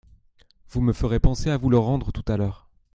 Vous 0.71 0.81
me 0.81 0.93
ferez 0.93 1.19
penser 1.19 1.51
à 1.51 1.57
vous 1.57 1.69
le 1.69 1.77
rendre 1.77 2.11
tout 2.11 2.25
à 2.27 2.35
l’heure. 2.35 2.67